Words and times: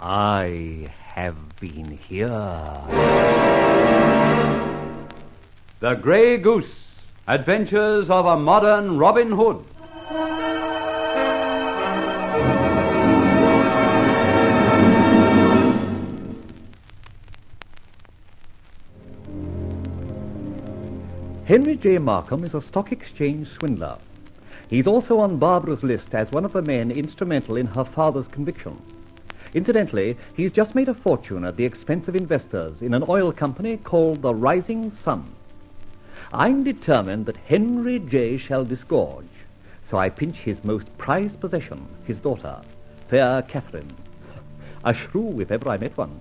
I 0.00 0.88
have 1.14 1.36
been 1.60 1.98
here. 2.08 2.26
The 5.80 5.94
Grey 5.94 6.38
Goose 6.38 6.94
Adventures 7.26 8.10
of 8.10 8.26
a 8.26 8.38
Modern 8.38 8.98
Robin 8.98 9.30
Hood. 9.30 9.64
Henry 21.48 21.76
J. 21.76 21.96
Markham 21.96 22.44
is 22.44 22.52
a 22.52 22.60
stock 22.60 22.92
exchange 22.92 23.48
swindler. 23.48 23.96
He's 24.68 24.86
also 24.86 25.18
on 25.18 25.38
Barbara's 25.38 25.82
list 25.82 26.14
as 26.14 26.30
one 26.30 26.44
of 26.44 26.52
the 26.52 26.60
men 26.60 26.90
instrumental 26.90 27.56
in 27.56 27.64
her 27.68 27.84
father's 27.84 28.28
conviction. 28.28 28.78
Incidentally, 29.54 30.18
he's 30.36 30.52
just 30.52 30.74
made 30.74 30.90
a 30.90 30.94
fortune 30.94 31.46
at 31.46 31.56
the 31.56 31.64
expense 31.64 32.06
of 32.06 32.14
investors 32.14 32.82
in 32.82 32.92
an 32.92 33.02
oil 33.08 33.32
company 33.32 33.78
called 33.78 34.20
the 34.20 34.34
Rising 34.34 34.90
Sun. 34.90 35.24
I'm 36.34 36.64
determined 36.64 37.24
that 37.24 37.38
Henry 37.38 37.98
J. 37.98 38.36
shall 38.36 38.66
disgorge, 38.66 39.24
so 39.88 39.96
I 39.96 40.10
pinch 40.10 40.36
his 40.36 40.62
most 40.64 40.98
prized 40.98 41.40
possession, 41.40 41.88
his 42.04 42.20
daughter, 42.20 42.60
fair 43.08 43.40
Catherine. 43.40 43.90
A 44.84 44.92
shrew, 44.92 45.40
if 45.40 45.50
ever 45.50 45.70
I 45.70 45.78
met 45.78 45.96
one, 45.96 46.20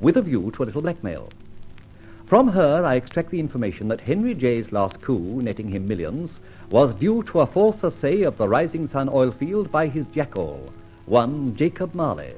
with 0.00 0.18
a 0.18 0.22
view 0.22 0.52
to 0.52 0.62
a 0.62 0.66
little 0.66 0.82
blackmail. 0.82 1.28
From 2.28 2.48
her, 2.48 2.84
I 2.84 2.96
extract 2.96 3.30
the 3.30 3.40
information 3.40 3.88
that 3.88 4.02
Henry 4.02 4.34
J.'s 4.34 4.70
last 4.70 5.00
coup, 5.00 5.40
netting 5.40 5.70
him 5.70 5.88
millions, 5.88 6.40
was 6.68 6.92
due 6.92 7.22
to 7.22 7.40
a 7.40 7.46
false 7.46 7.82
assay 7.82 8.20
of 8.20 8.36
the 8.36 8.46
Rising 8.46 8.86
Sun 8.86 9.08
oil 9.08 9.30
field 9.30 9.72
by 9.72 9.86
his 9.86 10.06
jackal, 10.08 10.70
one 11.06 11.56
Jacob 11.56 11.94
Marley. 11.94 12.34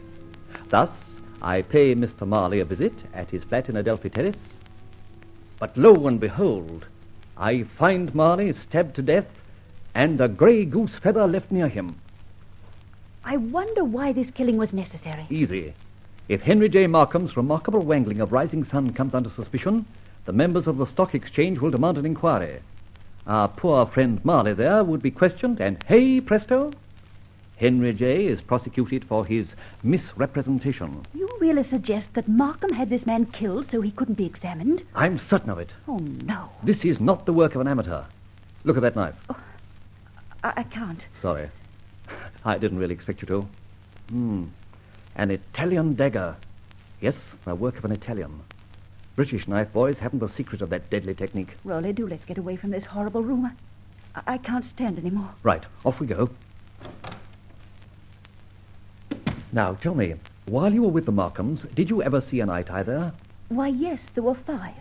Thus, 0.69 0.93
I 1.43 1.63
pay 1.63 1.97
Mr. 1.97 2.25
Marley 2.25 2.61
a 2.61 2.65
visit 2.65 2.93
at 3.13 3.31
his 3.31 3.43
flat 3.43 3.69
in 3.69 3.79
Adelphi 3.79 4.11
Terrace. 4.11 4.47
But 5.59 5.77
lo 5.77 6.07
and 6.07 6.21
behold, 6.21 6.87
I 7.37 7.65
find 7.65 8.15
Marley 8.15 8.53
stabbed 8.53 8.95
to 8.95 9.03
death 9.03 9.27
and 9.97 10.21
a 10.21 10.29
grey 10.29 10.67
goose 10.67 10.95
feather 10.95 11.27
left 11.27 11.51
near 11.51 11.67
him. 11.67 11.97
I 13.25 13.39
wonder 13.39 13.83
why 13.83 14.13
this 14.13 14.31
killing 14.31 14.57
was 14.57 14.73
necessary. 14.73 15.27
Easy. 15.31 15.75
If 16.31 16.43
Henry 16.43 16.69
J. 16.69 16.87
Markham's 16.87 17.37
remarkable 17.37 17.81
wangling 17.81 18.21
of 18.21 18.31
Rising 18.31 18.63
Sun 18.63 18.93
comes 18.93 19.17
under 19.17 19.29
suspicion, 19.29 19.85
the 20.27 20.33
members 20.33 20.69
of 20.69 20.77
the 20.77 20.87
Stock 20.87 21.13
Exchange 21.13 21.59
will 21.59 21.73
demand 21.73 21.99
an 21.99 22.07
inquiry. 22.07 22.61
Our 23.27 23.49
poor 23.49 23.85
friend 23.85 24.25
Marley 24.25 24.55
there 24.55 24.85
would 24.85 25.03
be 25.03 25.11
questioned, 25.11 25.61
and 25.61 25.83
hey 25.89 26.21
presto, 26.21 26.71
Henry 27.57 27.93
J. 27.93 28.27
is 28.27 28.41
prosecuted 28.41 29.05
for 29.07 29.27
his 29.27 29.57
misrepresentation. 29.83 31.03
You 31.15 31.29
really 31.41 31.65
suggest 31.65 32.15
that 32.15 32.29
Markham 32.29 32.75
had 32.75 32.91
this 32.91 33.07
man 33.07 33.27
killed 33.27 33.69
so 33.69 33.81
he 33.81 33.91
couldn't 33.91 34.15
be 34.15 34.25
examined? 34.25 34.85
I'm 34.95 35.19
certain 35.19 35.51
of 35.51 35.59
it. 35.59 35.71
Oh, 35.89 35.99
no. 35.99 36.51
This 36.63 36.85
is 36.85 37.01
not 37.01 37.27
the 37.27 37.33
work 37.33 37.57
of 37.57 37.61
an 37.61 37.67
amateur. 37.67 38.05
Look 38.63 38.77
at 38.77 38.83
that 38.83 38.95
knife. 38.95 39.17
I, 40.45 40.53
I 40.59 40.63
can't. 40.63 41.09
Sorry. 41.21 41.51
I 42.45 42.57
didn't 42.57 42.79
really 42.79 42.95
expect 42.95 43.21
you 43.21 43.27
to. 43.27 43.49
Hmm. 44.11 44.45
An 45.21 45.31
Italian 45.31 45.97
dagger. 45.97 46.35
Yes, 47.03 47.15
the 47.45 47.55
work 47.55 47.77
of 47.77 47.85
an 47.85 47.93
Italian. 47.93 48.41
British 49.17 49.47
knife 49.47 49.71
boys 49.71 49.99
haven't 49.99 50.21
the 50.21 50.29
secret 50.31 50.63
of 50.63 50.71
that 50.71 50.89
deadly 50.89 51.13
technique. 51.13 51.59
Rolly, 51.63 51.93
do 51.93 52.09
let's 52.09 52.25
get 52.25 52.39
away 52.39 52.57
from 52.57 52.71
this 52.71 52.87
horrible 52.87 53.23
room. 53.23 53.55
I, 54.15 54.23
I 54.27 54.39
can't 54.39 54.65
stand 54.65 54.99
any 54.99 55.11
more. 55.11 55.29
Right, 55.43 55.63
off 55.85 56.01
we 56.01 56.07
go. 56.07 56.31
Now, 59.53 59.75
tell 59.75 59.95
me, 59.95 60.15
while 60.47 60.73
you 60.73 60.81
were 60.81 60.89
with 60.89 61.05
the 61.05 61.13
Markhams, 61.13 61.67
did 61.75 61.91
you 61.91 62.03
ever 62.03 62.23
see 62.23 62.41
a 62.41 62.47
night 62.47 62.71
eye 62.71 62.83
there? 62.83 63.13
Why, 63.51 63.69
yes, 63.69 64.07
there 64.15 64.25
were 64.25 64.35
five. 64.35 64.73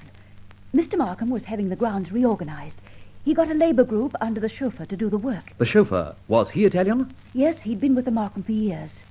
Mr. 0.74 0.98
Markham 0.98 1.32
was 1.32 1.44
having 1.44 1.68
the 1.68 1.76
grounds 1.76 2.14
reorganized. 2.14 2.78
He 3.26 3.34
got 3.34 3.52
a 3.52 3.56
labor 3.56 3.84
group 3.84 4.16
under 4.22 4.40
the 4.40 4.48
chauffeur 4.48 4.86
to 4.86 4.96
do 4.96 5.10
the 5.10 5.18
work. 5.18 5.52
The 5.58 5.66
chauffeur, 5.66 6.16
was 6.30 6.50
he 6.52 6.64
Italian? 6.64 7.14
Yes, 7.34 7.60
he'd 7.60 7.82
been 7.82 7.94
with 7.94 8.06
the 8.06 8.12
Markham 8.12 8.44
for 8.44 8.54
years. 8.54 9.04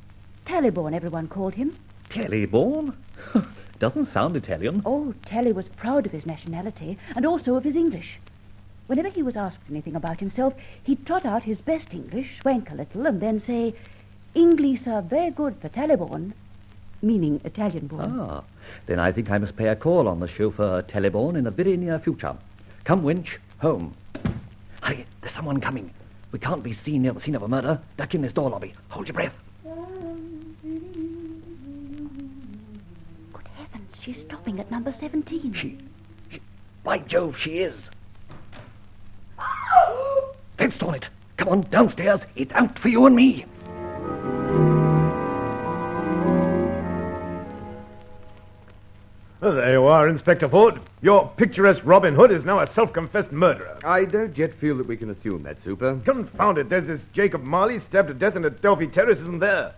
Tallyborn, 0.49 0.95
everyone 0.95 1.29
called 1.29 1.55
him. 1.57 1.77
Tallyborn? 2.09 2.95
Doesn't 3.79 4.07
sound 4.07 4.35
Italian. 4.35 4.81
Oh, 4.87 5.13
Tally 5.27 5.53
was 5.53 5.69
proud 5.69 6.07
of 6.07 6.13
his 6.13 6.25
nationality 6.25 6.97
and 7.15 7.27
also 7.27 7.57
of 7.57 7.65
his 7.65 7.77
English. 7.77 8.19
Whenever 8.87 9.11
he 9.11 9.23
was 9.23 9.37
asked 9.37 9.59
anything 9.69 9.95
about 9.95 10.21
himself, 10.21 10.55
he'd 10.83 11.05
trot 11.05 11.27
out 11.27 11.43
his 11.43 11.61
best 11.61 11.93
English, 11.93 12.41
swank 12.41 12.71
a 12.71 12.75
little, 12.75 13.07
and 13.07 13.21
then 13.21 13.39
say, 13.39 13.75
English 14.35 14.87
are 14.87 15.03
very 15.03 15.31
good 15.31 15.55
for 15.61 15.69
Tallyborn, 15.69 16.33
meaning 17.03 17.43
Italian 17.45 17.87
born. 17.87 18.19
Ah, 18.19 18.43
then 18.87 18.99
I 18.99 19.13
think 19.13 19.31
I 19.31 19.37
must 19.37 19.55
pay 19.55 19.69
a 19.69 19.77
call 19.77 20.09
on 20.09 20.19
the 20.19 20.27
chauffeur 20.27 20.81
Tallyborn 20.81 21.37
in 21.37 21.45
the 21.45 21.51
very 21.51 21.77
near 21.77 21.99
future. 21.99 22.35
Come, 22.85 23.03
Winch, 23.03 23.39
home. 23.59 23.95
Hurry, 24.81 25.05
there's 25.21 25.35
someone 25.35 25.61
coming. 25.61 25.91
We 26.33 26.39
can't 26.39 26.63
be 26.63 26.73
seen 26.73 27.03
near 27.03 27.13
the 27.13 27.21
scene 27.21 27.35
of 27.35 27.43
a 27.43 27.49
murder. 27.49 27.79
Duck 27.99 28.15
in 28.15 28.23
this 28.23 28.33
door 28.33 28.49
lobby. 28.49 28.73
Hold 28.89 29.09
your 29.09 29.15
breath. 29.15 29.35
She's 34.09 34.23
stopping 34.23 34.59
at 34.59 34.71
number 34.71 34.91
17. 34.91 35.53
She, 35.53 35.77
she, 36.31 36.41
by 36.83 36.99
Jove, 36.99 37.37
she 37.37 37.59
is. 37.59 37.91
Then 40.57 40.71
stall 40.71 40.95
it. 40.95 41.11
Come 41.37 41.49
on, 41.49 41.61
downstairs. 41.71 42.25
It's 42.35 42.55
out 42.55 42.79
for 42.79 42.89
you 42.89 43.05
and 43.05 43.15
me. 43.15 43.45
Well, 49.43 49.55
there 49.55 49.73
you 49.73 49.85
are, 49.85 50.09
Inspector 50.09 50.49
Ford. 50.49 50.81
Your 51.03 51.31
picturesque 51.37 51.83
Robin 51.85 52.15
Hood 52.15 52.33
is 52.33 52.47
now 52.47 52.61
a 52.61 52.67
self-confessed 52.67 53.31
murderer. 53.31 53.79
I 53.85 54.07
don't 54.07 54.37
yet 54.39 54.55
feel 54.55 54.79
that 54.79 54.89
we 54.89 54.97
can 54.97 55.11
assume 55.11 55.43
that, 55.43 55.61
Super. 55.61 56.01
Confound 56.07 56.57
it, 56.57 56.71
there's 56.71 56.87
this 56.87 57.07
Jacob 57.13 57.45
Marley 57.45 57.79
stabbed 57.79 58.09
to 58.09 58.15
death 58.15 58.37
in 58.37 58.45
Adelphi 58.47 58.87
Terrace, 58.87 59.21
isn't 59.21 59.39
there? 59.39 59.75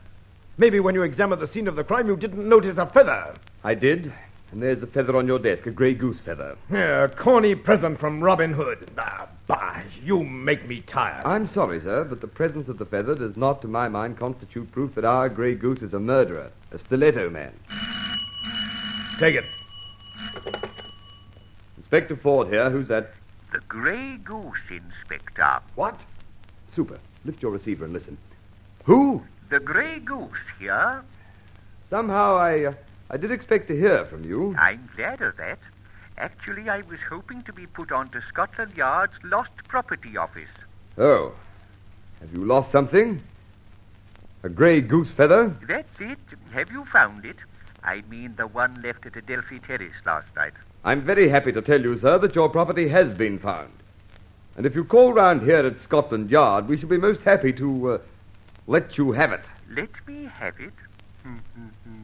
Maybe 0.57 0.79
when 0.79 0.95
you 0.95 1.03
examined 1.03 1.43
the 1.43 1.49
scene 1.49 1.67
of 1.67 1.75
the 1.75 1.85
crime, 1.85 2.07
you 2.07 2.17
didn't 2.17 2.49
notice 2.49 2.79
a 2.79 2.87
feather. 2.87 3.35
I 3.63 3.75
did, 3.75 4.13
and 4.53 4.63
there's 4.63 4.81
the 4.81 4.87
feather 4.87 5.17
on 5.17 5.27
your 5.27 5.39
desk, 5.39 5.67
a 5.67 5.71
grey 5.71 5.93
goose 5.95 6.19
feather. 6.19 6.57
Yeah, 6.71 7.05
a 7.05 7.09
corny 7.09 7.55
present 7.55 7.99
from 7.99 8.23
Robin 8.23 8.53
Hood. 8.53 8.91
Ah, 8.97 9.29
bah, 9.47 9.81
you 10.03 10.25
make 10.25 10.67
me 10.67 10.81
tired. 10.81 11.25
I'm 11.27 11.47
sorry, 11.47 11.81
sir, 11.81 12.05
but 12.05 12.21
the 12.21 12.27
presence 12.27 12.69
of 12.69 12.79
the 12.79 12.87
feather 12.87 13.15
does 13.15 13.37
not, 13.37 13.61
to 13.63 13.69
my 13.69 13.89
mind, 13.89 14.19
constitute 14.19 14.73
proof 14.73 14.95
that 14.95 15.05
our 15.05 15.29
grey 15.29 15.55
goose 15.55 15.83
is 15.83 15.93
a 15.93 16.01
murderer, 16.01 16.51
a 16.73 16.79
stiletto 16.79 17.29
man. 17.29 17.53
Take 19.19 19.35
it. 19.35 19.45
Inspector 21.77 22.17
Ford 22.17 22.49
here. 22.49 22.71
Who's 22.71 22.89
that? 22.89 23.13
The 23.53 23.61
Grey 23.69 24.17
Goose, 24.25 24.61
Inspector. 24.71 25.61
What? 25.75 26.01
Super. 26.69 26.99
Lift 27.25 27.43
your 27.43 27.51
receiver 27.51 27.85
and 27.85 27.93
listen. 27.93 28.17
Who? 28.85 29.23
The 29.51 29.61
Grey 29.61 29.99
Goose 29.99 30.39
here. 30.59 31.03
Somehow 31.91 32.37
I, 32.37 32.67
uh, 32.67 32.73
I 33.11 33.17
did 33.17 33.33
expect 33.33 33.67
to 33.69 33.77
hear 33.77 34.05
from 34.05 34.23
you. 34.23 34.55
I'm 34.57 34.89
glad 34.95 35.21
of 35.21 35.37
that. 35.37 35.59
Actually, 36.17 36.69
I 36.69 36.83
was 36.83 37.01
hoping 37.09 37.43
to 37.43 37.53
be 37.53 37.67
put 37.67 37.91
on 37.91 38.09
to 38.11 38.23
Scotland 38.23 38.77
Yard's 38.77 39.15
Lost 39.25 39.51
Property 39.67 40.17
Office. 40.17 40.51
Oh. 40.97 41.33
Have 42.21 42.33
you 42.33 42.45
lost 42.45 42.71
something? 42.71 43.21
A 44.45 44.49
grey 44.49 44.81
goose 44.81 45.11
feather? 45.11 45.57
That's 45.67 46.01
it. 46.01 46.19
Have 46.53 46.71
you 46.71 46.85
found 46.85 47.25
it? 47.25 47.37
I 47.83 48.03
mean 48.09 48.37
the 48.37 48.47
one 48.47 48.81
left 48.81 49.07
at 49.07 49.17
Adelphi 49.17 49.59
Terrace 49.59 49.97
last 50.07 50.29
night. 50.37 50.53
I'm 50.85 51.01
very 51.01 51.29
happy 51.29 51.51
to 51.53 51.63
tell 51.63 51.81
you, 51.81 51.97
sir, 51.97 52.19
that 52.19 52.37
your 52.37 52.49
property 52.49 52.89
has 52.89 53.13
been 53.13 53.39
found. 53.39 53.73
And 54.57 54.67
if 54.67 54.75
you 54.75 54.85
call 54.85 55.13
round 55.13 55.43
here 55.43 55.67
at 55.67 55.79
Scotland 55.81 56.31
Yard, 56.31 56.69
we 56.69 56.77
shall 56.77 56.89
be 56.89 56.99
most 56.99 57.23
happy 57.23 57.53
to 57.55 57.93
uh, 57.93 57.99
let 58.67 58.99
you 58.99 59.13
have 59.13 59.33
it. 59.33 59.45
Let 59.69 59.91
me 60.07 60.31
have 60.33 60.61
it. 60.61 60.75
Hmm, 61.23 61.37
hmm, 61.55 61.67
hmm. 61.85 62.00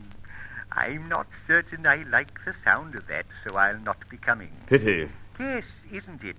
I'm 0.76 1.08
not 1.08 1.26
certain 1.46 1.86
I 1.86 2.04
like 2.10 2.44
the 2.44 2.54
sound 2.62 2.94
of 2.94 3.06
that, 3.06 3.24
so 3.42 3.56
I'll 3.56 3.80
not 3.80 4.08
be 4.10 4.18
coming. 4.18 4.52
Pity. 4.66 5.08
Yes, 5.40 5.64
isn't 5.90 6.22
it? 6.22 6.36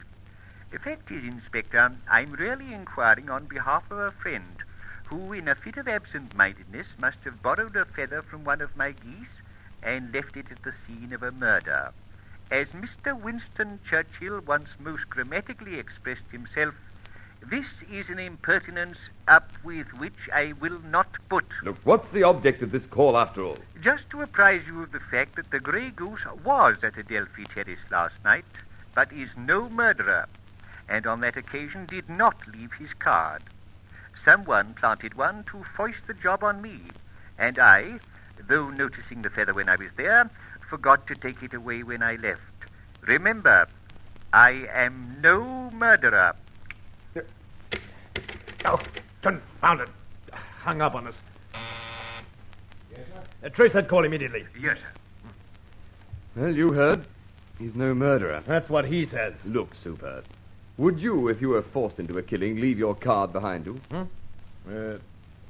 The 0.72 0.80
fact 0.80 1.12
is, 1.12 1.24
Inspector, 1.24 1.92
I'm 2.08 2.32
really 2.34 2.74
inquiring 2.74 3.30
on 3.30 3.46
behalf 3.46 3.90
of 3.90 3.98
a 3.98 4.12
friend 4.12 4.58
who, 5.06 5.34
in 5.34 5.48
a 5.48 5.56
fit 5.56 5.78
of 5.78 5.88
absent-mindedness, 5.88 6.88
must 7.00 7.18
have 7.24 7.42
borrowed 7.42 7.76
a 7.76 7.86
feather 7.86 8.22
from 8.22 8.44
one 8.44 8.62
of 8.62 8.76
my 8.76 8.92
geese 8.92 9.42
and 9.82 10.14
left 10.14 10.38
it 10.38 10.52
at 10.52 10.62
the 10.64 10.74
scene 10.86 11.14
of 11.14 11.24
a 11.24 11.32
murder. 11.32 11.92
As 12.52 12.68
Mr. 12.68 13.20
Winston 13.20 13.80
Churchill 13.90 14.42
once 14.42 14.70
most 14.80 15.10
grammatically 15.10 15.80
expressed 15.80 16.30
himself, 16.32 16.76
This 17.42 17.68
is 17.92 18.10
an 18.10 18.20
impertinence 18.20 18.98
up 19.28 19.52
with 19.64 19.88
which 20.00 20.30
I 20.34 20.54
will 20.60 20.80
not 20.80 21.08
put. 21.30 21.46
Look, 21.64 21.78
what's 21.84 22.10
the 22.10 22.24
object 22.24 22.64
of 22.64 22.72
this 22.72 22.88
call 22.88 23.18
after 23.18 23.44
all? 23.44 23.58
Just 23.82 24.10
to 24.10 24.22
apprise 24.22 24.64
you 24.66 24.84
of 24.84 24.92
the 24.92 25.00
fact 25.00 25.36
that 25.36 25.52
the 25.52 25.60
Grey 25.60 25.92
Goose 25.92 26.26
was 26.44 26.78
at 26.84 26.98
Adelphi 26.98 27.46
Terrace 27.46 27.80
last 27.92 28.16
night, 28.26 28.46
but 28.96 29.14
is 29.14 29.30
no 29.38 29.70
murderer, 29.70 30.28
and 30.90 31.06
on 31.06 31.22
that 31.22 31.38
occasion 31.38 31.86
did 31.86 32.10
not 32.10 32.36
leave 32.48 32.74
his 32.74 32.94
card. 33.00 33.44
Someone 34.26 34.74
planted 34.74 35.14
one 35.14 35.44
to 35.46 35.64
foist 35.76 36.08
the 36.08 36.14
job 36.14 36.44
on 36.44 36.62
me, 36.62 36.82
and 37.38 37.60
I, 37.60 38.00
though 38.48 38.70
noticing 38.70 39.22
the 39.22 39.30
feather 39.30 39.54
when 39.54 39.70
I 39.70 39.76
was 39.76 39.92
there, 39.96 40.30
forgot 40.70 41.08
to 41.08 41.16
take 41.16 41.44
it 41.44 41.54
away 41.54 41.84
when 41.84 42.04
I 42.04 42.16
left. 42.16 42.42
Remember, 43.02 43.68
I 44.34 44.68
am 44.74 45.18
no 45.22 45.70
murderer. 45.72 46.36
Oh, 48.68 48.80
confound 49.22 49.82
it. 49.82 49.90
Hung 50.34 50.82
up 50.82 50.94
on 50.94 51.08
us. 51.08 51.22
Yes, 52.92 53.00
sir? 53.14 53.22
Uh, 53.46 53.50
trace 53.50 53.74
that 53.74 53.88
call 53.88 54.04
immediately. 54.04 54.46
Yes, 54.62 54.78
sir. 54.80 55.32
Well, 56.36 56.54
you 56.56 56.74
heard. 56.74 57.06
He's 57.58 57.76
no 57.76 57.96
murderer. 57.96 58.44
That's 58.46 58.70
what 58.70 58.86
he 58.86 59.06
says. 59.06 59.46
Look, 59.46 59.74
Super. 59.74 60.22
Would 60.78 61.02
you, 61.02 61.30
if 61.30 61.42
you 61.42 61.50
were 61.50 61.64
forced 61.64 62.00
into 62.00 62.20
a 62.20 62.22
killing, 62.22 62.58
leave 62.62 62.78
your 62.78 62.94
card 62.94 63.34
behind 63.34 63.66
you? 63.66 63.82
Uh, 63.92 64.04
no, 64.70 65.00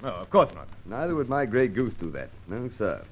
of 0.04 0.30
course 0.30 0.54
not. 0.54 0.68
Neither 0.86 1.16
would 1.16 1.28
my 1.28 1.46
grey 1.46 1.68
goose 1.68 1.94
do 1.96 2.10
that. 2.12 2.30
No, 2.48 2.70
sir. 2.70 3.04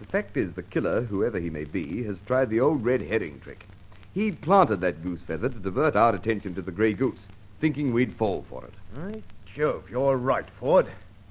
The 0.00 0.06
fact 0.06 0.36
is, 0.36 0.52
the 0.52 0.62
killer, 0.62 1.02
whoever 1.02 1.40
he 1.40 1.48
may 1.48 1.64
be, 1.64 2.02
has 2.04 2.20
tried 2.20 2.50
the 2.50 2.60
old 2.60 2.84
red 2.84 3.00
herring 3.00 3.40
trick. 3.40 3.64
He 4.12 4.32
planted 4.32 4.82
that 4.82 5.02
goose 5.02 5.20
feather 5.22 5.48
to 5.48 5.58
divert 5.58 5.96
our 5.96 6.14
attention 6.14 6.54
to 6.56 6.62
the 6.62 6.72
grey 6.72 6.92
goose, 6.92 7.26
thinking 7.60 7.94
we'd 7.94 8.14
fall 8.14 8.44
for 8.50 8.64
it. 8.64 8.74
Right, 8.94 9.24
Jove, 9.56 9.88
you're 9.90 10.18
right, 10.18 10.44
Ford. 10.60 10.86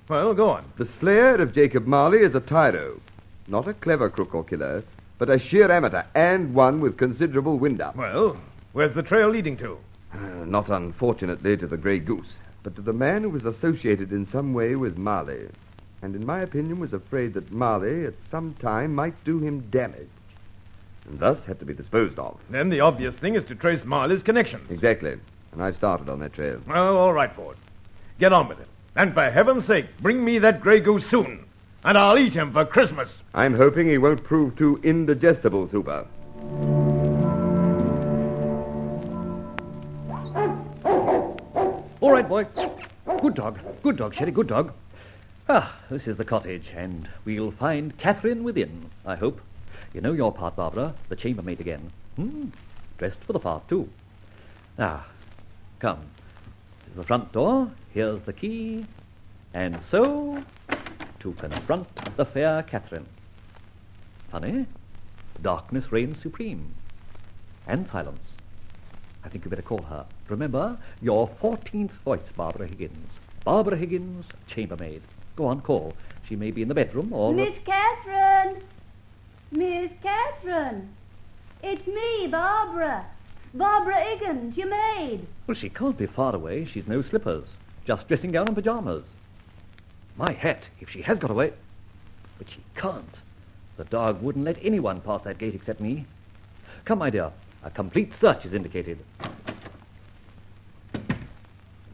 Well, 0.10 0.33
go 0.33 0.50
on. 0.50 0.66
The 0.77 0.86
slayer 0.86 1.36
of 1.36 1.54
Jacob 1.54 1.86
Marley 1.86 2.24
is 2.24 2.33
a 2.33 2.39
tyro. 2.39 3.00
Not 3.48 3.68
a 3.68 3.75
clever 3.75 4.10
crook 4.10 4.33
or 4.33 4.44
killer, 4.44 4.83
but 5.19 5.30
a 5.30 5.38
sheer 5.38 5.69
amateur, 5.69 6.01
and 6.16 6.56
one 6.56 6.80
with 6.80 6.98
considerable 6.98 7.60
wind 7.60 7.81
up. 7.81 7.95
Well, 7.95 8.36
where's 8.74 8.95
the 8.95 9.04
trail 9.04 9.30
leading 9.30 9.56
to? 9.57 9.77
Uh, 10.12 10.18
not 10.44 10.72
unfortunately 10.72 11.56
to 11.56 11.68
the 11.68 11.77
grey 11.77 12.00
goose, 12.00 12.39
but 12.63 12.75
to 12.77 12.81
the 12.81 12.94
man 12.94 13.22
who 13.22 13.30
was 13.30 13.45
associated 13.45 14.12
in 14.12 14.25
some 14.25 14.56
way 14.56 14.75
with 14.75 14.98
Marley, 14.98 15.48
and 16.01 16.16
in 16.16 16.25
my 16.25 16.39
opinion 16.39 16.80
was 16.80 16.94
afraid 16.94 17.31
that 17.36 17.51
Marley 17.51 18.07
at 18.07 18.19
some 18.24 18.56
time 18.56 18.95
might 18.95 19.24
do 19.24 19.38
him 19.38 19.60
damage, 19.69 20.10
and 21.07 21.19
thus 21.19 21.45
had 21.45 21.60
to 21.60 21.66
be 21.66 21.75
disposed 21.75 22.18
of. 22.18 22.39
Then 22.50 22.69
the 22.69 22.80
obvious 22.81 23.18
thing 23.18 23.36
is 23.36 23.44
to 23.44 23.54
trace 23.54 23.86
Marley's 23.86 24.24
connections. 24.24 24.72
Exactly, 24.72 25.16
and 25.51 25.62
I've 25.62 25.75
started 25.75 26.10
on 26.10 26.18
that 26.22 26.33
trail. 26.33 26.60
Well, 26.66 26.98
all 26.98 27.13
right, 27.13 27.31
Ford. 27.31 27.57
Get 28.18 28.32
on 28.32 28.48
with 28.48 28.60
it. 28.60 28.68
And 28.96 29.14
for 29.14 29.30
heaven's 29.30 29.66
sake, 29.66 29.88
bring 30.02 30.24
me 30.24 30.40
that 30.40 30.62
grey 30.62 30.80
goose 30.80 31.06
soon, 31.06 31.46
and 31.84 31.98
I'll 31.98 32.18
eat 32.18 32.34
him 32.34 32.54
for 32.54 32.64
Christmas. 32.64 33.22
I'm 33.34 33.56
hoping 33.56 33.90
he 33.90 33.98
won't 33.98 34.24
prove 34.24 34.56
too 34.56 34.80
indigestible, 34.84 35.68
Super. 35.68 36.08
All 42.00 42.12
right, 42.12 42.28
boy. 42.28 42.46
Good 43.20 43.34
dog. 43.34 43.60
Good 43.84 43.98
dog, 43.98 44.16
Sherry. 44.16 44.32
Good 44.32 44.48
dog. 44.48 44.72
Ah, 45.50 45.76
this 45.90 46.08
is 46.08 46.16
the 46.16 46.24
cottage, 46.24 46.72
and 46.76 47.10
we'll 47.26 47.52
find 47.52 47.98
Catherine 47.98 48.44
within, 48.44 48.90
I 49.06 49.16
hope. 49.16 49.42
You 49.94 50.02
know 50.02 50.14
your 50.14 50.32
part, 50.32 50.56
Barbara, 50.56 50.94
the 51.10 51.16
chambermaid 51.16 51.60
again. 51.60 51.92
Hmm, 52.16 52.46
dressed 52.98 53.20
for 53.22 53.34
the 53.34 53.40
part, 53.40 53.68
too. 53.68 53.90
Now, 54.78 55.06
come. 55.80 56.00
The 56.96 57.04
front 57.04 57.34
door. 57.34 57.70
Here's 57.94 58.22
the 58.22 58.32
key. 58.32 58.86
And 59.54 59.84
so, 59.84 60.42
to 61.20 61.34
confront 61.34 61.88
the 62.16 62.24
fair 62.24 62.64
Catherine. 62.64 63.06
Funny, 64.32 64.66
darkness 65.42 65.92
reigns 65.92 66.22
supreme. 66.22 66.74
And 67.68 67.86
silence. 67.86 68.38
I 69.26 69.30
think 69.30 69.44
you 69.44 69.50
better 69.50 69.62
call 69.62 69.82
her. 69.82 70.06
Remember, 70.30 70.78
your 71.02 71.28
14th 71.42 71.92
voice, 72.06 72.30
Barbara 72.38 72.68
Higgins. 72.68 73.12
Barbara 73.44 73.76
Higgins, 73.76 74.26
chambermaid. 74.48 75.02
Go 75.36 75.48
on, 75.48 75.60
call. 75.60 75.94
She 76.28 76.38
may 76.38 76.52
be 76.52 76.62
in 76.62 76.70
the 76.70 76.76
bedroom 76.76 77.12
or... 77.12 77.34
Miss 77.34 77.60
Catherine! 77.66 78.64
Miss 79.52 79.92
Catherine! 80.02 80.88
It's 81.62 81.86
me, 81.88 82.28
Barbara. 82.28 83.06
Barbara 83.56 83.96
Higgins, 84.02 84.57
your 84.57 84.68
maid. 84.68 85.25
Well, 85.48 85.56
she 85.56 85.69
can't 85.69 85.98
be 85.98 86.07
far 86.07 86.36
away. 86.36 86.66
She's 86.66 86.88
no 86.88 87.02
slippers. 87.02 87.56
Just 87.86 88.07
dressing 88.07 88.31
gown 88.31 88.48
and 88.48 88.56
pajamas. 88.56 89.06
My 90.18 90.34
hat, 90.34 90.63
if 90.81 90.90
she 90.90 91.02
has 91.04 91.19
got 91.19 91.31
away. 91.31 91.54
But 92.38 92.50
she 92.50 92.60
can't. 92.75 93.18
The 93.78 93.86
dog 93.86 94.22
wouldn't 94.22 94.44
let 94.44 94.57
anyone 94.62 95.00
pass 95.00 95.22
that 95.22 95.38
gate 95.38 95.56
except 95.56 95.80
me. 95.80 96.06
Come, 96.84 97.00
my 97.00 97.10
dear. 97.10 97.31
A 97.63 97.72
complete 97.72 98.13
search 98.13 98.46
is 98.46 98.54
indicated. 98.54 99.00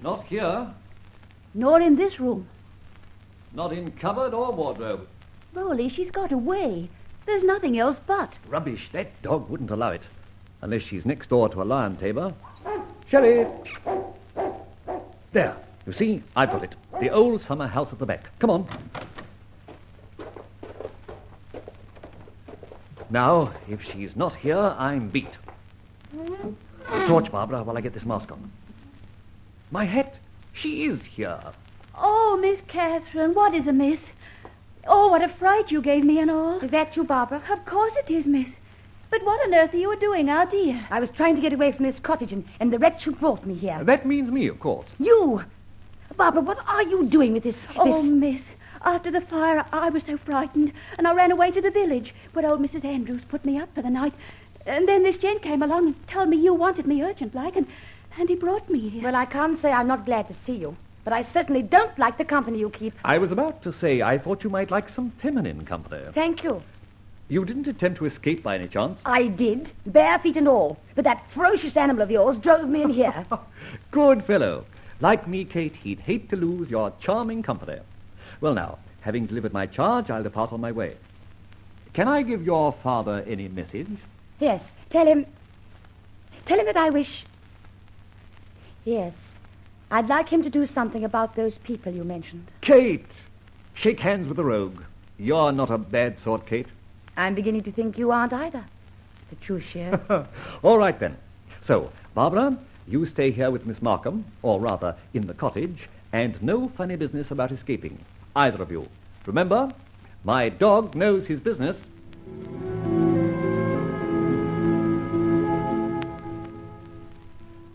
Not 0.01 0.25
here. 0.25 0.67
Nor 1.53 1.79
in 1.79 1.95
this 1.95 2.19
room. 2.19 2.47
Not 3.53 3.71
in 3.71 3.91
cupboard 3.91 4.33
or 4.33 4.51
wardrobe. 4.51 5.07
Rolly, 5.53 5.89
she's 5.89 6.09
got 6.09 6.31
away. 6.31 6.89
There's 7.27 7.43
nothing 7.43 7.77
else 7.77 7.99
but. 7.99 8.39
Rubbish. 8.47 8.89
That 8.93 9.21
dog 9.21 9.47
wouldn't 9.47 9.69
allow 9.69 9.91
it. 9.91 10.07
Unless 10.61 10.83
she's 10.83 11.05
next 11.05 11.29
door 11.29 11.49
to 11.49 11.61
a 11.61 11.65
lion 11.65 11.95
tamer. 11.97 12.33
Sherry! 13.07 13.47
There. 15.31 15.55
You 15.87 15.93
see, 15.93 16.23
I've 16.35 16.51
got 16.51 16.63
it. 16.63 16.75
The 16.99 17.09
old 17.09 17.41
summer 17.41 17.67
house 17.67 17.91
at 17.91 17.99
the 17.99 18.05
back. 18.05 18.29
Come 18.39 18.49
on. 18.51 18.67
Now, 23.09 23.51
if 23.67 23.81
she's 23.81 24.15
not 24.15 24.35
here, 24.35 24.75
I'm 24.77 25.09
beat. 25.09 25.31
Torch, 27.07 27.31
Barbara, 27.31 27.63
while 27.63 27.77
I 27.77 27.81
get 27.81 27.93
this 27.93 28.05
mask 28.05 28.31
on. 28.31 28.51
My 29.71 29.83
hat. 29.85 30.17
She 30.53 30.85
is 30.85 31.03
here. 31.03 31.39
Oh, 31.95 32.37
Miss 32.39 32.61
Catherine, 32.67 33.33
what 33.33 33.53
is 33.53 33.67
amiss? 33.67 34.11
Oh, 34.87 35.09
what 35.09 35.21
a 35.21 35.29
fright 35.29 35.71
you 35.71 35.81
gave 35.81 36.03
me 36.03 36.19
and 36.19 36.29
all. 36.29 36.59
Is 36.59 36.71
that 36.71 36.95
you, 36.95 37.03
Barbara? 37.03 37.41
Of 37.49 37.65
course 37.65 37.95
it 37.95 38.11
is, 38.11 38.27
miss. 38.27 38.57
But 39.11 39.25
what 39.25 39.45
on 39.45 39.53
earth 39.53 39.73
are 39.73 39.77
you 39.77 39.93
doing 39.97 40.29
out 40.29 40.53
here? 40.53 40.87
I 40.89 41.01
was 41.01 41.11
trying 41.11 41.35
to 41.35 41.41
get 41.41 41.51
away 41.51 41.73
from 41.73 41.85
this 41.85 41.99
cottage, 41.99 42.31
and, 42.31 42.45
and 42.61 42.71
the 42.71 42.79
wretch 42.79 43.03
who 43.03 43.11
brought 43.11 43.45
me 43.45 43.53
here. 43.53 43.83
That 43.83 44.05
means 44.05 44.31
me, 44.31 44.47
of 44.47 44.57
course. 44.61 44.87
You! 44.99 45.43
Barbara, 46.15 46.41
what 46.41 46.59
are 46.65 46.83
you 46.83 47.05
doing 47.05 47.33
with 47.33 47.43
this? 47.43 47.67
Oh, 47.75 48.01
this... 48.01 48.09
miss, 48.09 48.51
after 48.83 49.11
the 49.11 49.19
fire, 49.19 49.65
I 49.73 49.89
was 49.89 50.05
so 50.05 50.15
frightened, 50.15 50.71
and 50.97 51.05
I 51.05 51.13
ran 51.13 51.29
away 51.29 51.51
to 51.51 51.59
the 51.61 51.71
village, 51.71 52.15
where 52.31 52.49
old 52.49 52.61
Mrs. 52.61 52.85
Andrews 52.85 53.25
put 53.25 53.43
me 53.43 53.59
up 53.59 53.67
for 53.75 53.81
the 53.81 53.89
night. 53.89 54.13
And 54.65 54.87
then 54.87 55.03
this 55.03 55.17
gent 55.17 55.41
came 55.41 55.61
along 55.61 55.87
and 55.87 56.07
told 56.07 56.29
me 56.29 56.37
you 56.37 56.53
wanted 56.53 56.87
me 56.87 57.03
urgent 57.03 57.35
like, 57.35 57.57
and, 57.57 57.67
and 58.17 58.29
he 58.29 58.35
brought 58.35 58.69
me 58.69 58.87
here. 58.87 59.03
Well, 59.03 59.15
I 59.17 59.25
can't 59.25 59.59
say 59.59 59.73
I'm 59.73 59.87
not 59.87 60.05
glad 60.05 60.29
to 60.29 60.33
see 60.33 60.55
you, 60.55 60.77
but 61.03 61.11
I 61.11 61.21
certainly 61.21 61.63
don't 61.63 61.99
like 61.99 62.17
the 62.17 62.23
company 62.23 62.59
you 62.59 62.69
keep. 62.69 62.93
I 63.03 63.17
was 63.17 63.33
about 63.33 63.61
to 63.63 63.73
say 63.73 64.01
I 64.01 64.17
thought 64.17 64.45
you 64.45 64.49
might 64.49 64.71
like 64.71 64.87
some 64.87 65.11
feminine 65.21 65.65
company. 65.65 66.01
Thank 66.13 66.45
you. 66.45 66.63
You 67.31 67.45
didn't 67.45 67.67
attempt 67.67 67.99
to 67.99 68.05
escape 68.05 68.43
by 68.43 68.55
any 68.55 68.67
chance? 68.67 69.01
I 69.05 69.27
did, 69.27 69.71
bare 69.85 70.19
feet 70.19 70.35
and 70.35 70.49
all. 70.49 70.77
But 70.95 71.05
that 71.05 71.31
ferocious 71.31 71.77
animal 71.77 72.03
of 72.03 72.11
yours 72.11 72.37
drove 72.37 72.67
me 72.67 72.81
in 72.81 72.89
here. 72.89 73.25
Good 73.91 74.25
fellow. 74.25 74.65
Like 74.99 75.29
me, 75.29 75.45
Kate, 75.45 75.73
he'd 75.77 76.01
hate 76.01 76.29
to 76.31 76.35
lose 76.35 76.69
your 76.69 76.91
charming 76.99 77.41
company. 77.41 77.79
Well, 78.41 78.53
now, 78.53 78.79
having 78.99 79.27
delivered 79.27 79.53
my 79.53 79.65
charge, 79.65 80.09
I'll 80.09 80.23
depart 80.23 80.51
on 80.51 80.59
my 80.59 80.73
way. 80.73 80.97
Can 81.93 82.09
I 82.09 82.21
give 82.21 82.45
your 82.45 82.73
father 82.83 83.23
any 83.25 83.47
message? 83.47 83.87
yes, 84.41 84.73
tell 84.89 85.05
him. 85.05 85.25
Tell 86.43 86.59
him 86.59 86.65
that 86.65 86.75
I 86.75 86.89
wish. 86.89 87.23
Yes, 88.83 89.39
I'd 89.89 90.09
like 90.09 90.27
him 90.27 90.43
to 90.43 90.49
do 90.49 90.65
something 90.65 91.05
about 91.05 91.37
those 91.37 91.59
people 91.59 91.93
you 91.93 92.03
mentioned. 92.03 92.51
Kate! 92.59 93.23
Shake 93.73 94.01
hands 94.01 94.27
with 94.27 94.35
the 94.35 94.43
rogue. 94.43 94.81
You're 95.17 95.53
not 95.53 95.69
a 95.69 95.77
bad 95.77 96.19
sort, 96.19 96.45
Kate. 96.45 96.67
I'm 97.17 97.35
beginning 97.35 97.63
to 97.63 97.71
think 97.71 97.97
you 97.97 98.11
aren't 98.11 98.33
either. 98.33 98.65
The 99.29 99.35
truth, 99.37 99.63
Sheriff. 99.63 100.01
All 100.63 100.77
right, 100.77 100.99
then. 100.99 101.17
So, 101.61 101.91
Barbara, 102.13 102.57
you 102.87 103.05
stay 103.05 103.31
here 103.31 103.51
with 103.51 103.65
Miss 103.65 103.81
Markham, 103.81 104.25
or 104.41 104.59
rather, 104.59 104.95
in 105.13 105.27
the 105.27 105.33
cottage, 105.33 105.87
and 106.11 106.41
no 106.41 106.69
funny 106.69 106.95
business 106.95 107.31
about 107.31 107.51
escaping. 107.51 107.97
Either 108.35 108.61
of 108.61 108.71
you. 108.71 108.87
Remember, 109.25 109.71
my 110.23 110.49
dog 110.49 110.95
knows 110.95 111.27
his 111.27 111.39
business. 111.39 111.83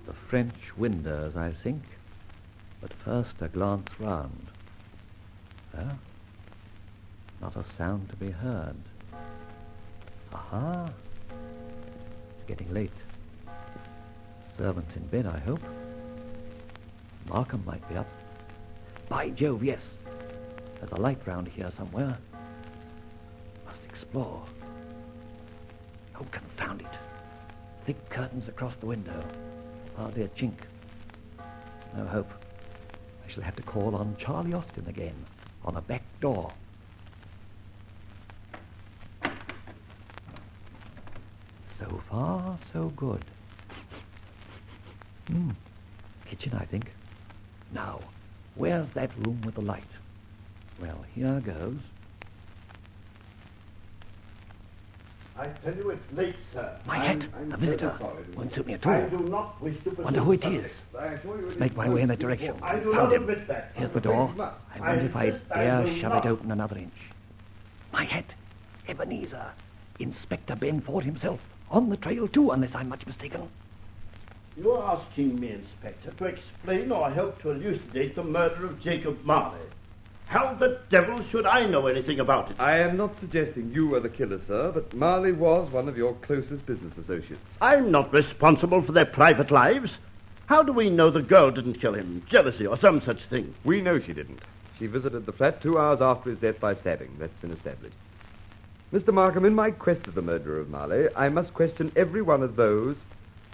The 0.07 0.13
French 0.29 0.77
windows, 0.77 1.37
I 1.37 1.53
think. 1.53 1.83
But 2.81 2.93
first 2.93 3.41
a 3.41 3.49
glance 3.49 3.91
round. 3.99 4.49
Well, 5.75 5.99
not 7.41 7.57
a 7.57 7.65
sound 7.65 8.09
to 8.11 8.17
be 8.17 8.31
heard. 8.31 8.77
Aha! 10.33 10.89
It's 12.35 12.45
getting 12.45 12.73
late. 12.73 12.93
Servants 14.57 14.97
in 14.97 15.07
bed, 15.07 15.27
I 15.27 15.39
hope. 15.39 15.61
Markham 17.29 17.63
might 17.67 17.87
be 17.89 17.97
up. 17.97 18.09
By 19.09 19.31
Jove, 19.31 19.63
yes. 19.63 19.99
There's 20.79 20.93
a 20.93 21.01
light 21.01 21.21
round 21.27 21.49
here 21.49 21.71
somewhere. 21.71 22.17
Must 23.67 23.85
explore. 23.85 24.43
Oh, 26.19 26.27
confound 26.31 26.81
it. 26.81 26.99
Thick 27.85 28.09
curtains 28.09 28.49
across 28.49 28.77
the 28.77 28.87
window. 28.87 29.23
Hardly 29.97 30.23
a 30.23 30.29
chink. 30.29 30.59
No 31.97 32.05
hope. 32.05 32.31
I 33.25 33.31
shall 33.31 33.43
have 33.43 33.57
to 33.57 33.63
call 33.63 33.95
on 33.97 34.17
Charlie 34.19 34.55
Austin 34.55 34.87
again, 34.89 35.15
on 35.65 35.77
a 35.77 35.81
back 35.81 36.03
door. 36.21 36.53
So 41.79 42.01
far, 42.09 42.59
so 42.73 42.89
good. 42.97 43.23
Hmm. 45.29 45.51
Kitchen, 46.27 46.55
I 46.59 46.65
think. 46.65 46.91
Now, 47.73 48.01
where's 48.55 48.89
that 48.91 49.11
room 49.27 49.41
with 49.45 49.57
the 49.57 49.61
light? 49.61 49.85
Well, 50.81 51.05
here 51.15 51.41
goes. 51.45 51.77
I 55.39 55.49
tell 55.49 55.75
you 55.75 55.91
it's 55.91 56.13
late, 56.15 56.37
sir. 56.55 56.79
My 56.87 56.97
I'm- 56.97 57.21
hat, 57.21 57.31
I'm 57.37 57.53
a 57.53 57.57
visitor. 57.59 57.95
sorry. 57.99 58.25
Won't 58.35 58.53
suit 58.55 58.67
me 58.67 58.73
at 58.73 58.87
I 58.87 59.03
all. 59.03 59.09
do 59.11 59.19
not 59.29 59.61
wish 59.61 59.77
to 59.85 59.91
Wonder 59.91 60.21
who 60.21 60.33
it 60.33 60.47
is. 60.47 60.73
subject. 60.73 60.97
I 60.99 61.05
assure 61.15 61.39
you 61.41 61.45
Let's 61.47 61.59
make 61.59 61.77
my 61.77 61.91
way 61.91 62.01
in 62.01 62.09
that 62.09 62.19
direction. 62.21 62.57
I 62.63 62.79
do 62.79 62.95
Found 62.95 63.13
not 63.13 63.31
him. 63.39 63.45
that. 63.49 63.73
Here's 63.75 63.91
the 63.91 64.01
door. 64.01 64.25
afraid 64.25 64.33
you 64.33 64.37
must. 64.39 64.57
I 64.75 64.81
wonder 64.81 65.05
if 65.05 65.17
I 65.17 65.25
insist 65.27 65.45
I 65.53 65.65
dare 65.65 65.87
shove 65.99 66.13
not. 66.13 66.25
it 66.25 66.29
open 66.31 66.51
another 66.53 66.79
inch. 66.79 67.11
My 67.93 68.05
hat, 68.05 68.35
Ebenezer. 68.89 69.51
Inspector 69.99 70.57
Benford 70.57 71.03
himself. 71.03 71.41
On 71.71 71.89
the 71.89 71.97
trail, 71.97 72.29
too, 72.29 72.51
unless 72.51 72.75
I'm 72.75 72.89
much 72.89 73.07
mistaken. 73.07 73.49
You're 74.57 74.83
asking 74.83 75.39
me, 75.39 75.51
Inspector, 75.51 76.11
to 76.11 76.25
explain 76.25 76.91
or 76.91 77.11
help 77.11 77.41
to 77.43 77.51
elucidate 77.51 78.15
the 78.15 78.25
murder 78.25 78.65
of 78.67 78.81
Jacob 78.81 79.23
Marley. 79.25 79.59
How 80.27 80.55
the 80.55 80.81
devil 80.89 81.23
should 81.23 81.47
I 81.47 81.67
know 81.67 81.87
anything 81.87 82.21
about 82.21 82.51
it? 82.51 82.57
I 82.59 82.79
am 82.79 82.97
not 82.97 83.17
suggesting 83.17 83.73
you 83.73 83.87
were 83.87 84.01
the 84.01 84.09
killer, 84.09 84.41
sir, 84.41 84.73
but 84.73 84.93
Marley 84.95 85.33
was 85.33 85.71
one 85.71 85.89
of 85.89 85.97
your 85.97 86.15
closest 86.15 86.67
business 86.67 86.97
associates. 86.99 87.59
I'm 87.61 87.91
not 87.91 88.13
responsible 88.13 88.83
for 88.83 88.93
their 88.93 89.05
private 89.05 89.51
lives. 89.51 90.01
How 90.47 90.63
do 90.63 90.73
we 90.73 90.91
know 90.91 91.11
the 91.11 91.23
girl 91.23 91.51
didn't 91.51 91.81
kill 91.81 91.95
him? 91.95 92.23
Jealousy 92.27 92.67
or 92.67 92.77
some 92.77 93.01
such 93.01 93.25
thing. 93.25 93.55
We 93.65 93.81
know 93.81 93.99
she 93.99 94.13
didn't. 94.13 94.41
She 94.79 94.87
visited 94.87 95.27
the 95.27 95.33
flat 95.33 95.61
two 95.61 95.79
hours 95.79 96.01
after 96.01 96.31
his 96.31 96.39
death 96.39 96.59
by 96.61 96.75
stabbing. 96.75 97.15
That's 97.19 97.39
been 97.41 97.53
established. 97.53 97.97
Mr. 98.93 99.13
Markham, 99.13 99.45
in 99.45 99.55
my 99.55 99.73
quest 99.73 100.07
of 100.07 100.15
the 100.15 100.23
murderer 100.23 100.61
of 100.61 100.71
Marley, 100.71 101.09
I 101.17 101.29
must 101.29 101.53
question 101.53 101.91
every 101.97 102.23
one 102.23 102.43
of 102.43 102.55
those 102.55 102.95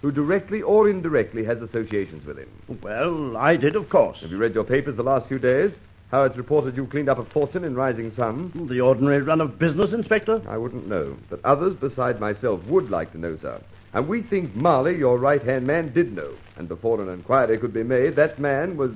who 0.03 0.11
directly 0.11 0.61
or 0.61 0.87
indirectly 0.87 1.43
has 1.43 1.59
associations 1.59 2.23
with 2.23 2.37
him. 2.37 2.49
Well, 2.83 3.35
I 3.35 3.55
did, 3.55 3.75
of 3.75 3.89
course. 3.89 4.21
Have 4.21 4.29
you 4.29 4.37
read 4.37 4.53
your 4.53 4.63
papers 4.63 4.95
the 4.95 5.03
last 5.03 5.25
few 5.25 5.39
days? 5.39 5.71
How 6.11 6.23
it's 6.23 6.37
reported 6.37 6.77
you 6.77 6.85
cleaned 6.85 7.09
up 7.09 7.17
a 7.17 7.23
fortune 7.23 7.63
in 7.63 7.73
Rising 7.73 8.11
Sun? 8.11 8.67
The 8.69 8.81
ordinary 8.81 9.23
run 9.23 9.41
of 9.41 9.57
business, 9.57 9.93
Inspector? 9.93 10.43
I 10.47 10.57
wouldn't 10.57 10.87
know, 10.87 11.17
but 11.31 11.43
others 11.43 11.73
beside 11.73 12.19
myself 12.19 12.63
would 12.67 12.91
like 12.91 13.11
to 13.13 13.17
know, 13.17 13.35
sir. 13.35 13.59
And 13.93 14.07
we 14.07 14.21
think 14.21 14.55
Marley, 14.55 14.95
your 14.95 15.17
right-hand 15.17 15.65
man, 15.65 15.91
did 15.93 16.13
know. 16.13 16.33
And 16.57 16.67
before 16.67 17.01
an 17.01 17.09
inquiry 17.09 17.57
could 17.57 17.73
be 17.73 17.83
made, 17.83 18.15
that 18.17 18.37
man 18.37 18.77
was 18.77 18.93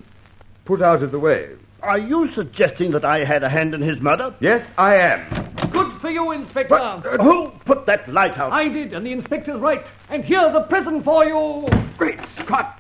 put 0.66 0.84
out 0.84 1.02
of 1.02 1.12
the 1.12 1.20
way. 1.20 1.50
Are 1.82 1.98
you 1.98 2.28
suggesting 2.28 2.92
that 2.92 3.06
I 3.06 3.24
had 3.24 3.42
a 3.42 3.50
hand 3.50 3.74
in 3.74 3.82
his 3.82 4.00
murder? 4.02 4.36
Yes, 4.40 4.70
I 4.78 4.96
am. 4.96 5.67
Good 6.08 6.16
for 6.16 6.24
you, 6.24 6.32
Inspector. 6.32 6.74
Uh, 6.74 7.18
who 7.22 7.50
put 7.66 7.86
that 7.86 8.08
light 8.08 8.38
out? 8.38 8.54
I 8.54 8.70
did, 8.70 8.94
and 8.94 9.06
the 9.06 9.12
inspector's 9.12 9.60
right. 9.60 9.92
And 10.10 10.24
here's 10.24 10.54
a 10.54 10.62
present 10.62 11.04
for 11.04 11.26
you. 11.26 11.68
Great 11.98 12.24
Scott! 12.24 12.80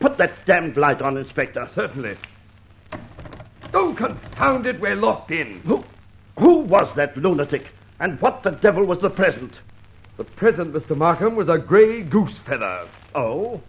Put 0.00 0.16
that 0.16 0.32
damned 0.46 0.78
light 0.78 1.02
on, 1.02 1.18
Inspector. 1.18 1.68
Certainly. 1.70 2.16
Oh, 3.74 3.92
confound 3.92 4.66
it, 4.66 4.80
we're 4.80 4.96
locked 4.96 5.32
in. 5.32 5.60
Who, 5.66 5.84
who 6.38 6.60
was 6.60 6.94
that 6.94 7.14
lunatic? 7.14 7.66
And 8.00 8.18
what 8.22 8.42
the 8.42 8.52
devil 8.52 8.84
was 8.84 9.00
the 9.00 9.10
present? 9.10 9.60
The 10.16 10.24
present, 10.24 10.72
Mr. 10.72 10.96
Markham, 10.96 11.36
was 11.36 11.50
a 11.50 11.58
grey 11.58 12.00
goose 12.00 12.38
feather. 12.38 12.88
Oh? 13.14 13.60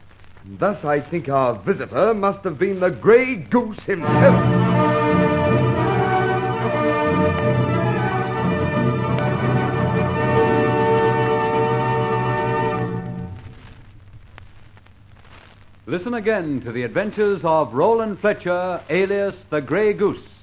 Thus, 0.45 0.85
I 0.85 1.01
think 1.01 1.27
our 1.27 1.55
visitor 1.55 2.13
must 2.13 2.45
have 2.45 2.57
been 2.57 2.79
the 2.79 2.91
grey 2.91 3.35
goose 3.35 3.83
himself. 3.83 4.63
Listen 15.85 16.13
again 16.13 16.61
to 16.61 16.71
the 16.71 16.83
adventures 16.83 17.43
of 17.43 17.73
Roland 17.73 18.17
Fletcher, 18.17 18.81
alias 18.89 19.43
the 19.49 19.59
Grey 19.59 19.91
Goose, 19.91 20.33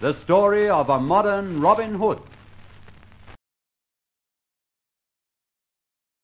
the 0.00 0.12
story 0.12 0.70
of 0.70 0.88
a 0.88 1.00
modern 1.00 1.60
Robin 1.60 1.94
Hood. 1.94 2.20